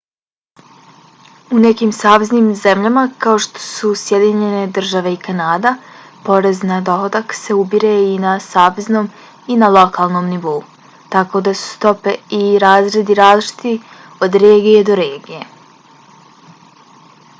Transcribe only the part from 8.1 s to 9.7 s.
na saveznom i na